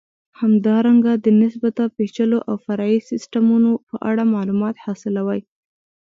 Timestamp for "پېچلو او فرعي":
1.95-2.97